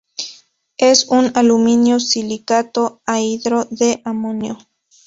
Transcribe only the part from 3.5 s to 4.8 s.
de amonio.